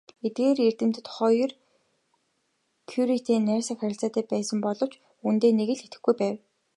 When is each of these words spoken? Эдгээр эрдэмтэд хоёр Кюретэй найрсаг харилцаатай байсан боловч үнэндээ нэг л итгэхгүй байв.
Эдгээр 0.25 0.59
эрдэмтэд 0.67 1.07
хоёр 1.15 1.51
Кюретэй 2.89 3.39
найрсаг 3.47 3.77
харилцаатай 3.79 4.23
байсан 4.31 4.57
боловч 4.65 4.93
үнэндээ 5.27 5.51
нэг 5.55 5.69
л 5.75 5.83
итгэхгүй 5.85 6.15
байв. 6.21 6.35